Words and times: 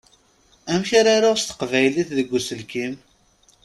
Amek 0.71 0.89
ara 0.99 1.11
yaruɣ 1.15 1.35
s 1.37 1.43
teqbaylit 1.43 2.09
deg 2.17 2.31
uselkim? 2.37 2.93